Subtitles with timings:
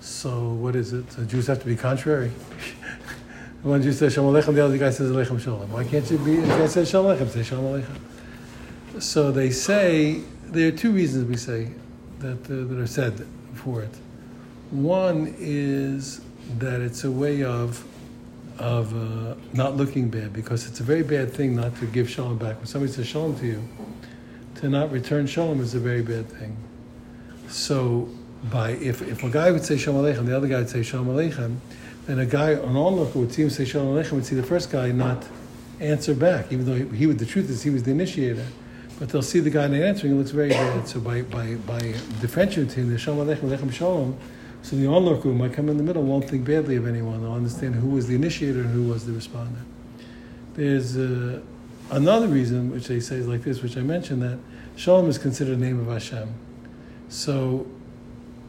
[0.00, 1.10] So what is it?
[1.10, 2.28] So Jews have to be contrary.
[3.62, 5.72] One Jew says Shalom Aleichem, the other guy says Aleichem Shalom.
[5.72, 6.36] Why can't you be?
[6.38, 9.02] If I say Shalom Aleichem, say Shalom Aleichem.
[9.02, 11.70] So they say there are two reasons we say
[12.18, 13.94] that uh, that are said for it.
[14.70, 16.20] One is
[16.58, 17.84] that it's a way of
[18.58, 22.36] of uh, not looking bad because it's a very bad thing not to give shalom
[22.36, 22.58] back.
[22.58, 23.66] When somebody says shalom to you,
[24.56, 26.56] to not return shalom is a very bad thing.
[27.48, 28.08] So,
[28.50, 31.08] by if, if a guy would say shalom aleichem, the other guy would say shalom
[31.08, 31.56] aleichem,
[32.06, 34.70] then a guy, an onlooker would see him say shalom aleichem, would see the first
[34.70, 35.26] guy not
[35.80, 37.18] answer back, even though he, he would.
[37.18, 38.46] The truth is, he was the initiator.
[38.98, 40.88] But they'll see the guy not answering, it looks very bad.
[40.88, 41.78] So by by by
[42.20, 44.18] differentiating the shalom aleichem, aleichem shalom,
[44.62, 47.22] so the onlooker who might come in the middle won't think badly of anyone.
[47.22, 49.62] They'll understand who was the initiator and who was the responder.
[50.54, 51.40] There's uh,
[51.90, 54.38] another reason, which they say is like this, which I mentioned, that
[54.78, 56.32] Shalom is considered a name of Hashem.
[57.08, 57.66] So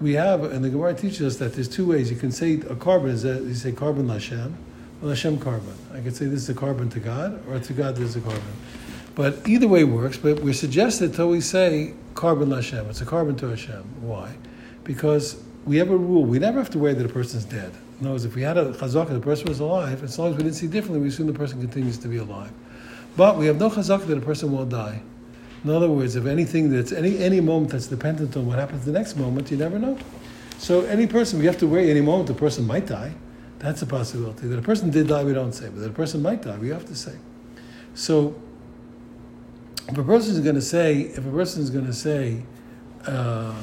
[0.00, 2.10] we have, and the Gemara teaches us that there's two ways.
[2.10, 4.56] You can say a korban is that you say korban Hashem,
[5.02, 5.74] or Hashem korban.
[5.94, 8.20] I could say this is a korban to God, or to God this is a
[8.20, 8.42] korban.
[9.14, 10.16] But either way works.
[10.16, 12.88] But we're suggested to always say korban Hashem.
[12.90, 13.82] It's a korban to Hashem.
[14.02, 14.34] Why?
[14.84, 16.24] Because we have a rule.
[16.24, 17.72] We never have to worry that a person's dead.
[18.00, 20.36] In other words, if we had a chazaka, the person was alive, as long as
[20.36, 22.50] we didn't see differently, we assume the person continues to be alive.
[23.16, 25.02] But we have no chazaka that a person won't die.
[25.64, 28.92] In other words, if anything that's any any moment that's dependent on what happens the
[28.92, 29.96] next moment, you never know.
[30.58, 33.14] So any person, we have to worry any moment the person might die.
[33.58, 34.48] That's a possibility.
[34.48, 36.68] That a person did die, we don't say, but that a person might die, we
[36.70, 37.14] have to say.
[37.94, 38.34] So
[39.88, 42.42] if a person is going to say, if a person is going to say,
[43.06, 43.54] uh,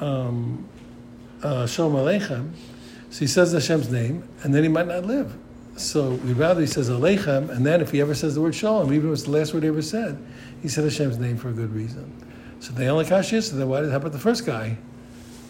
[0.00, 0.68] um,
[1.42, 2.52] uh, Shalom Aleichem,
[3.10, 5.36] so he says Hashem's name, and then he might not live.
[5.76, 8.92] So we'd rather he says Aleichem, and then if he ever says the word Shalom,
[8.94, 10.18] even if it's the last word he ever said,
[10.62, 12.10] he said Hashem's name for a good reason.
[12.60, 14.78] So the only kasha is, so then why did, how about the first guy?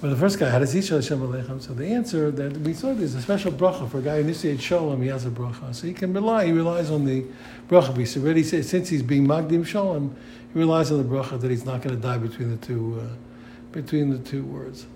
[0.02, 1.62] Well, the first guy, how does he say Hashem Aleichem?
[1.62, 4.62] So the answer that we saw there's a special bracha for a guy who initiates
[4.62, 5.72] Shalom, he has a bracha.
[5.72, 7.24] So he can rely, he relies on the
[7.68, 7.96] bracha.
[7.96, 10.14] He already since he's being Makdim Shalom,
[10.52, 13.14] he relies on the bracha that he's not going to die between the two, uh,
[13.70, 14.86] between the two words.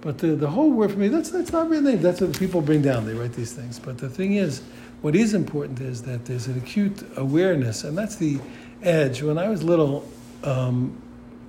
[0.00, 2.00] But the, the whole word for me, that's, that's not real name.
[2.00, 3.06] That's what people bring down.
[3.06, 3.78] They write these things.
[3.78, 4.62] But the thing is,
[5.02, 8.38] what is important is that there's an acute awareness, and that's the
[8.82, 9.22] edge.
[9.22, 10.08] When I was little,
[10.42, 11.00] um,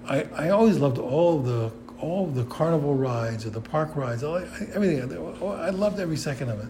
[0.06, 4.38] I, I always loved all the all the carnival rides or the park rides, all,
[4.74, 5.02] everything.
[5.44, 6.70] I loved every second of it.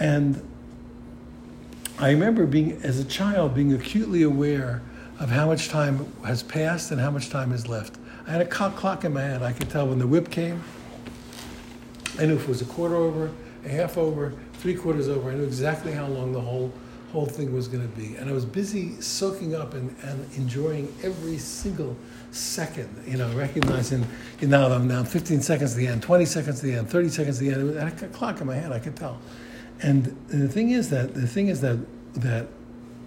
[0.00, 0.42] And
[1.98, 4.82] I remember being, as a child, being acutely aware
[5.20, 7.98] of how much time has passed and how much time is left.
[8.26, 9.42] I had a clock in my head.
[9.42, 10.62] I could tell when the whip came.
[12.18, 13.30] I knew if it was a quarter over,
[13.64, 15.30] a half over, three quarters over.
[15.30, 16.72] I knew exactly how long the whole
[17.14, 18.16] whole thing was going to be.
[18.16, 21.96] And I was busy soaking up and, and enjoying every single
[22.32, 24.04] second, you know, recognizing,
[24.40, 27.08] you know, I'm now 15 seconds to the end, 20 seconds to the end, 30
[27.10, 27.78] seconds to the end.
[27.78, 29.20] I had a clock in my head, I could tell.
[29.80, 31.78] And, the thing is that, the thing is that,
[32.14, 32.48] that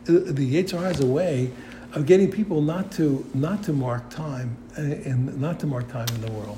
[0.05, 1.51] the Yetzer Hara is a way
[1.91, 6.21] of getting people not to, not to mark time, and not to mark time in
[6.21, 6.57] the world.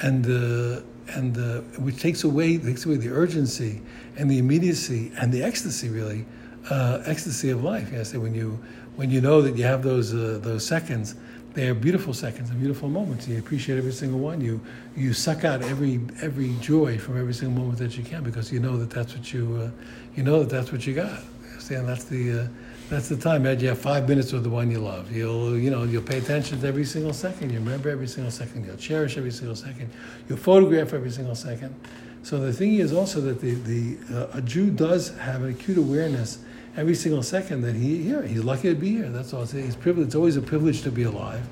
[0.00, 3.80] And, uh, and uh, which takes away takes away the urgency
[4.16, 6.24] and the immediacy and the ecstasy, really,
[6.70, 7.90] uh, ecstasy of life.
[7.92, 8.58] Yes, when you
[8.96, 11.14] when you know that you have those uh, those seconds,
[11.54, 13.28] they are beautiful seconds and beautiful moments.
[13.28, 14.40] You appreciate every single one.
[14.40, 14.60] You
[14.96, 18.60] you suck out every every joy from every single moment that you can because you
[18.60, 19.70] know that that's what you uh,
[20.16, 21.20] you know that that's what you got.
[21.50, 21.88] Understand?
[21.88, 22.46] That's the uh,
[22.90, 23.46] that's the time.
[23.46, 25.10] Ed, You have five minutes with the one you love.
[25.10, 27.50] You'll, you know, you'll pay attention to every single second.
[27.50, 28.66] You remember every single second.
[28.66, 29.90] You'll cherish every single second.
[30.28, 31.74] You'll photograph every single second.
[32.24, 35.76] So the thing is also that the, the uh, a Jew does have an acute
[35.76, 36.38] awareness
[36.74, 39.10] every single second that he here he's lucky to be here.
[39.10, 39.44] That's all.
[39.44, 40.08] He's privileged.
[40.08, 41.46] It's always a privilege to be alive,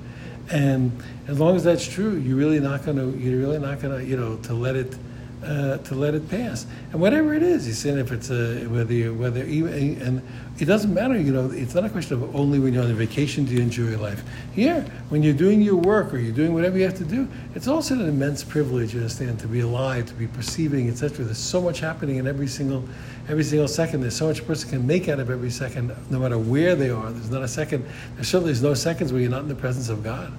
[0.49, 0.91] and
[1.27, 4.03] as long as that's true, you're really not going to you're really not going to
[4.03, 4.97] you know to let it
[5.43, 6.65] uh, to let it pass.
[6.91, 10.21] And whatever it is, he's saying if it's a, whether you, whether even, and
[10.59, 13.45] it doesn't matter, you know, it's not a question of only when you're on vacation
[13.45, 14.23] do you enjoy your life.
[14.53, 17.67] Here, when you're doing your work or you're doing whatever you have to do, it's
[17.67, 21.25] also an immense privilege, you understand, to be alive, to be perceiving, etc.
[21.25, 22.83] There's so much happening in every single,
[23.27, 24.01] every single second.
[24.01, 26.89] There's so much a person can make out of every second, no matter where they
[26.89, 27.11] are.
[27.11, 27.85] There's not a second,
[28.15, 30.31] there's certainly no seconds where you're not in the presence of God.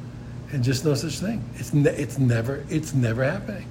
[0.52, 1.42] And just no such thing.
[1.56, 3.66] It's, ne- it's never, it's never happening.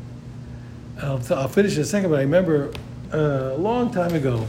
[1.02, 2.72] I'll, I'll finish in a second, but I remember
[3.14, 3.18] uh,
[3.54, 4.46] a long time ago,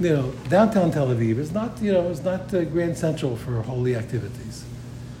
[0.00, 3.62] you know, downtown Tel Aviv is not, you know, it's not uh, Grand Central for
[3.62, 4.64] holy activities.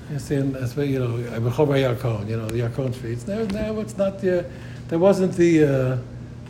[0.04, 0.54] You understand?
[0.54, 3.26] That's why, you know, Rechov HaYarkon, you know, the Yarkon streets.
[3.26, 4.44] No, no, it's not the,
[4.88, 5.98] there wasn't the, uh,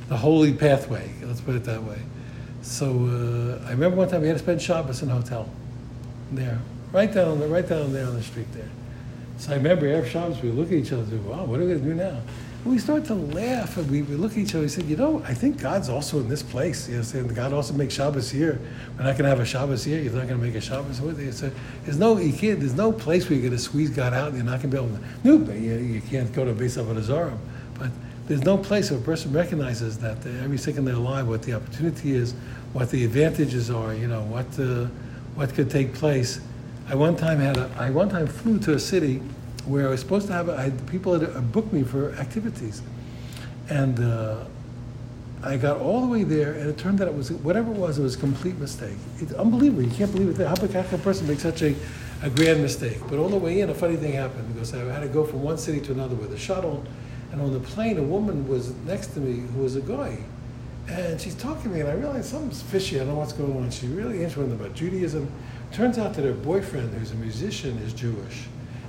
[0.08, 1.99] the holy pathway, let's put it that way.
[2.62, 5.49] So uh, I remember one time we had to spend Shabbos in a hotel
[6.32, 6.58] there,
[6.93, 8.70] right down, right down there on the street there.
[9.37, 11.69] So I remember every Shabbos we look at each other and wow, what are we
[11.69, 12.20] going to do now?
[12.64, 14.96] And we start to laugh and we, we look at each other and said, you
[14.96, 16.88] know, I think God's also in this place.
[16.88, 18.58] You know, saying God also makes Shabbos here.
[18.96, 20.00] We're not going to have a Shabbos here.
[20.00, 21.34] You're not going to make a Shabbos with.
[21.34, 21.50] So
[21.84, 24.37] there's no, you can't, there's no place where you're going to squeeze God out and
[24.37, 26.78] you're not going to be able to, no, you, you can't go to a base
[26.78, 27.37] of a Azarim.
[27.78, 27.90] But
[28.28, 32.14] there's no place where a person recognizes that every second they're alive, what the opportunity
[32.14, 32.32] is,
[32.72, 34.87] what the advantages are, you know, what, uh,
[35.34, 36.40] what could take place.
[36.88, 39.20] I one time had a, I one time flew to a city
[39.66, 42.82] where I was supposed to have, I, had people had booked me for activities.
[43.69, 44.44] And uh,
[45.43, 47.99] I got all the way there, and it turned out it was, whatever it was,
[47.99, 48.96] it was a complete mistake.
[49.19, 49.82] It's unbelievable.
[49.82, 50.46] You can't believe it.
[50.46, 51.75] How can a person make such a,
[52.22, 52.99] a grand mistake?
[53.08, 55.43] But on the way in, a funny thing happened because I had to go from
[55.43, 56.84] one city to another with a shuttle.
[57.32, 60.19] And on the plane, a woman was next to me who was a guy.
[60.88, 62.96] And she's talking to me, and I realized something's fishy.
[62.96, 63.70] I don't know what's going on.
[63.70, 65.31] She's really interested about Judaism.
[65.72, 68.44] Turns out that her boyfriend, who's a musician, is Jewish.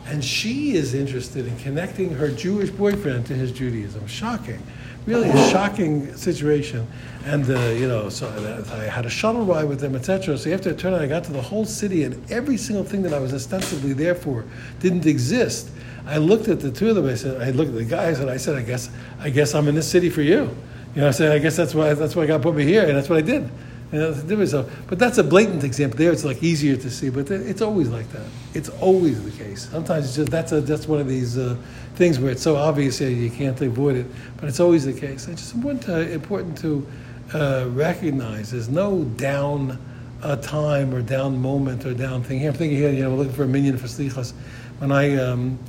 [0.06, 4.06] And she is interested in connecting her Jewish boyfriend to his Judaism.
[4.08, 4.62] Shocking.
[5.06, 6.88] Really a shocking situation.
[7.26, 8.28] And, uh, you know, so
[8.72, 10.38] I, had a shuttle ride with them, etc.
[10.38, 13.04] So after I turned out, I got to the whole city, and every single thing
[13.04, 14.46] that I was ostensibly there for
[14.80, 15.70] didn't exist.
[16.08, 17.08] I looked at the two of them.
[17.08, 19.68] I said, I looked at the guys, and I said, I guess, I guess I'm
[19.68, 20.56] in this city for you.
[20.96, 22.96] You know, I said, I guess that's why that's why God put me here, and
[22.96, 23.50] that's what I did.
[23.92, 25.98] But that's a blatant example.
[25.98, 28.26] There, it's like easier to see, but it's always like that.
[28.54, 29.70] It's always the case.
[29.70, 31.56] Sometimes it's just that's a that's one of these uh,
[31.96, 35.28] things where it's so obvious that you can't avoid it, but it's always the case.
[35.28, 36.88] It's just important to, important to
[37.34, 38.52] uh, recognize.
[38.52, 39.80] There's no down
[40.24, 42.40] uh, time or down moment or down thing.
[42.40, 44.34] Here, I'm thinking here, you know, looking for a minyan for slichas.
[44.80, 45.60] When I um,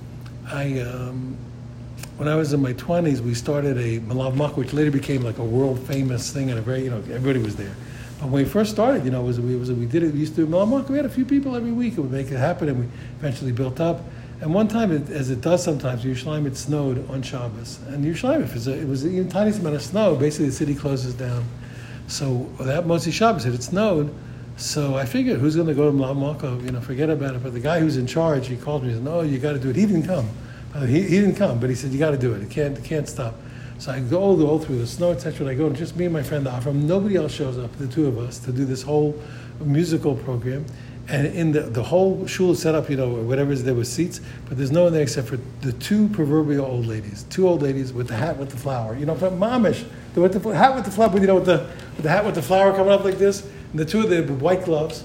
[0.51, 1.37] I um,
[2.17, 5.45] when I was in my 20s, we started a Malav which later became like a
[5.45, 7.75] world famous thing, and a very, you know, everybody was there.
[8.19, 10.35] But when we first started, you know, was, we, was, we did it, we used
[10.37, 12.39] to do Malav Mak, we had a few people every week, it would make it
[12.39, 12.87] happen, and we
[13.19, 14.01] eventually built up.
[14.41, 17.79] And one time, it, as it does sometimes, Yerushalayim, it snowed on Shabbos.
[17.89, 20.75] And Yerushalayim, if it's a, it was a tiny amount of snow, basically the city
[20.75, 21.45] closes down.
[22.09, 24.15] So that Motzi Shabbos, it snowed.
[24.57, 27.43] So I figured, who's going to go to Malav You know, forget about it.
[27.43, 29.59] But the guy who's in charge, he called me and said, no, you got to
[29.59, 29.77] do it.
[29.77, 30.29] He didn't come.
[30.87, 32.43] He, he didn't come, but he said, you got to do it.
[32.43, 33.35] It can't, it can't stop.
[33.79, 35.49] So I go, all through the snow, etc.
[35.49, 36.85] I go, just me and my friend Avram.
[36.85, 39.21] Nobody else shows up, the two of us, to do this whole
[39.61, 40.65] musical program.
[41.09, 44.21] And in the, the whole shul set up, you know, whatever is there was seats,
[44.49, 47.25] but there's no one there except for the two proverbial old ladies.
[47.31, 48.97] Two old ladies with the hat with the flower.
[48.97, 51.71] You know, from Mamish, the, with the hat with the flower, you know, with the,
[51.95, 53.43] with the hat with the flower coming up like this.
[53.71, 55.05] And the two of them with white gloves,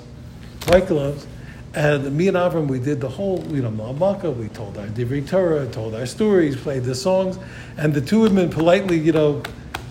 [0.67, 1.27] white gloves.
[1.73, 5.25] And me and Avram, we did the whole, you know, Malmaka, we told our Divrei
[5.25, 7.39] Torah, told our stories, played the songs,
[7.77, 9.41] and the two women politely, you know,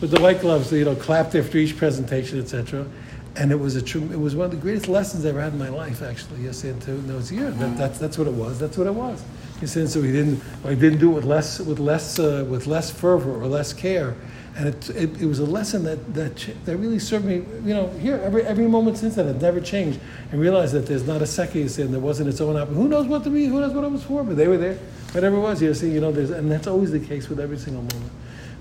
[0.03, 2.87] with the white gloves, you know, clapped after each presentation, etc.
[3.37, 5.55] And it was a true, it was one of the greatest lessons I ever had
[5.55, 6.43] in my life, actually.
[6.43, 8.59] Yes, and to those years, that, that's that's what it was.
[8.59, 9.23] That's what it was.
[9.62, 10.03] You said so.
[10.03, 13.47] He didn't, he didn't do it with less, with less, uh, with less fervor or
[13.47, 14.17] less care
[14.56, 17.88] and it, it, it, was a lesson that, that, that really served me, you know,
[17.99, 20.00] here, every, every moment since then, it never changed.
[20.32, 22.82] And realized that there's not a second sin that wasn't its own opportunity.
[22.82, 24.75] Who knows what to be, who knows what it was for, but they were there.
[25.12, 27.58] Whatever it was, you see, you know, there's, and that's always the case with every
[27.58, 28.12] single moment.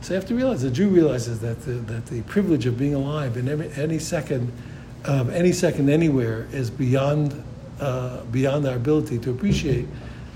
[0.01, 2.93] So you have to realize, the Jew realizes that the, that the privilege of being
[2.93, 4.51] alive in every, any second,
[5.05, 7.43] um, any second anywhere is beyond,
[7.81, 9.87] uh, beyond our ability to appreciate.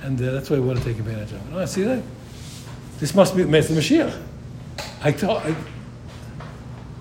[0.01, 1.55] And uh, that's why we want to take advantage of it.
[1.55, 2.03] Oh, see that?
[2.99, 4.32] This must be the Mashiach.
[5.05, 5.53] I thought, I,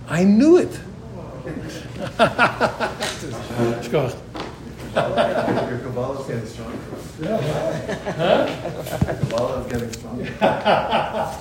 [0.09, 0.81] I knew it.
[4.95, 6.79] Your Kabbalah is getting stronger.
[7.23, 8.47] Huh?
[9.21, 10.25] Kabbalah is getting stronger.